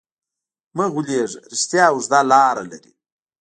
مه 0.77 0.85
غولېږه، 0.93 1.39
رښتیا 1.51 1.85
اوږده 1.91 2.19
لاره 2.31 2.63
لري. 2.71 2.91